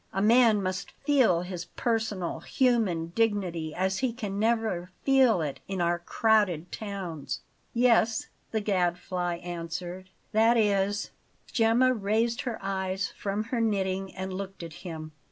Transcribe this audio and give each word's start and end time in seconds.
A 0.13 0.19
man 0.19 0.63
must 0.63 0.89
feel 1.05 1.41
his 1.41 1.65
personal, 1.65 2.39
human 2.39 3.09
dignity 3.13 3.75
as 3.75 3.99
he 3.99 4.11
can 4.11 4.39
never 4.39 4.89
feel 5.03 5.41
it 5.43 5.59
in 5.67 5.79
our 5.79 5.99
crowded 5.99 6.71
towns." 6.71 7.41
"Yes," 7.75 8.27
the 8.49 8.61
Gadfly 8.61 9.35
answered; 9.43 10.09
"that 10.31 10.57
is" 10.57 11.11
Gemma 11.53 11.93
raised 11.93 12.41
her 12.41 12.57
eyes 12.63 13.09
from 13.15 13.43
her 13.53 13.61
knitting 13.61 14.15
and 14.15 14.33
looked 14.33 14.63
at 14.63 14.73
him. 14.81 15.11